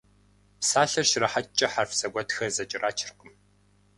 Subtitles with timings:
[0.59, 3.33] Псалъэр щрахьэкӀкӀэ хьэрф зэгуэтхэр зэкӀэрачыркъым.